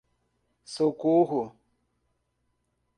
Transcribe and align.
Socorro 0.75 1.53